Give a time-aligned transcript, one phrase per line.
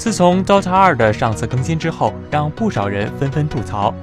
[0.00, 3.94] 自从 Dota 二的上次更新之后，让不少人纷纷吐槽。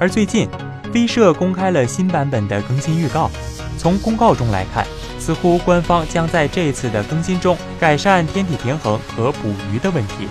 [0.00, 0.48] 而最近
[0.94, 3.30] ，V 社公开了新版本的更新预告。
[3.76, 4.86] 从公告中来看，
[5.18, 10.26] 似乎官方将在这次的更新中改善天体平衡和捕鱼的问题。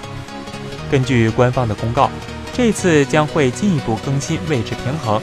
[0.89, 2.09] 根据官方的公告，
[2.51, 5.21] 这次将会进一步更新位置平衡、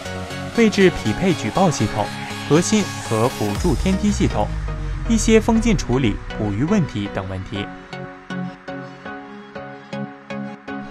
[0.57, 2.07] 位置匹配举报系统、
[2.49, 4.47] 核心和辅助天梯系统、
[5.09, 7.67] 一些封禁处理、捕鱼问题等问题。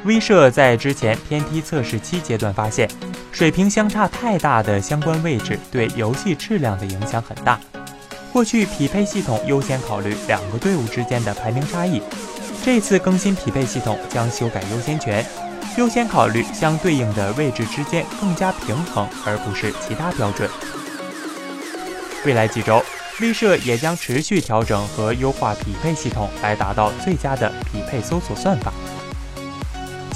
[0.07, 2.89] 威社在之前天梯测试期阶段发现。
[3.33, 7.59] 水平相差太大的相关位置对游戏质量的影响很大。
[8.33, 12.01] 过去匹配系统优先考虑两个队伍之间的排名差异，
[12.63, 15.23] 这次更新匹配系统将修改优先权，
[15.77, 20.49] 优先考虑相对应的位置之间更加平衡，而不是其他标准。
[22.25, 22.83] 未来几周
[23.21, 28.73] ，V 社也将持续调整和优化匹配系统，来达到最佳的匹配搜索算法。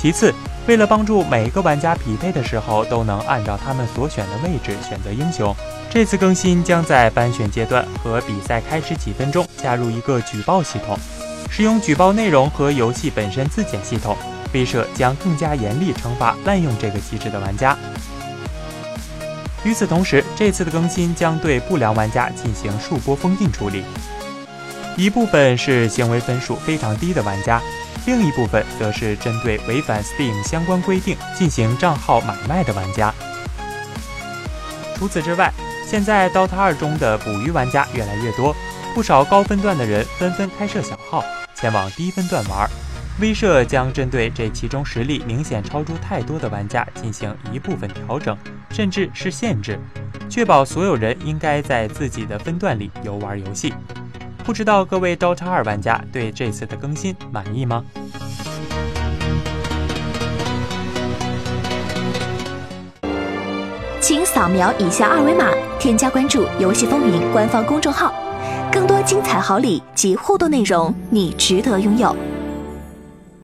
[0.02, 0.34] 其次。
[0.68, 5.56] 为了帮助每个玩家匹配的时候都能按照他们所选的位置选择英雄，
[5.90, 10.96] 这次更新将在班选阶段和比赛开始几分钟加入一个举报系统，
[11.50, 14.16] 使用举报内容和游戏本身自检系统
[14.54, 17.76] ，V 社将更加严厉惩罚滥用这个机制的玩家。
[19.64, 23.84] 与此同时，这次的更新将对不良玩家进行数波封禁处理，
[24.96, 27.60] 一部分是行为分数非常低的玩家。
[28.06, 33.14] 另一部分则是针对违反 Steam 相关规定进行账号买卖的玩家。
[34.96, 35.54] 除此之外，
[35.88, 38.56] 现在 Dota 2中的捕鱼玩家越来越多，
[38.94, 41.24] 不少高分段的人纷纷开设小号
[41.56, 42.70] 前往低分段玩。
[43.20, 48.36] V 社将针对这其中实力明显超出太多的玩家进行一部分调整，
[48.72, 49.78] 甚至是限制，
[50.30, 53.74] 确保所有人应该在自己的分段里游玩游戏。
[54.44, 57.86] 不知道各位 Dota 二玩家对这次的更新满意吗？
[64.00, 65.48] 请扫描以下二维码，
[65.80, 68.14] 添加关注“游戏风云”官方公众号，
[68.72, 72.14] 更多精彩好礼及互动内容，你值得拥有。